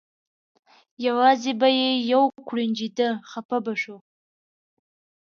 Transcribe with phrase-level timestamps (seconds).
[1.07, 3.97] یوازې به یې یو کوړنجېده خپه به شو.